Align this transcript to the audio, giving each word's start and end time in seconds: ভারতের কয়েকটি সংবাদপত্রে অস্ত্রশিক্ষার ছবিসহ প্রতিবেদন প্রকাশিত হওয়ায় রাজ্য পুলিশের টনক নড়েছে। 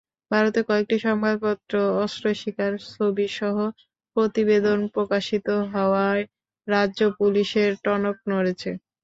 ভারতের 0.31 0.63
কয়েকটি 0.69 0.95
সংবাদপত্রে 1.05 1.79
অস্ত্রশিক্ষার 2.03 2.73
ছবিসহ 2.91 3.55
প্রতিবেদন 4.15 4.79
প্রকাশিত 4.95 5.45
হওয়ায় 5.73 6.23
রাজ্য 6.67 6.99
পুলিশের 7.19 7.71
টনক 7.83 8.17
নড়েছে। 8.29 8.71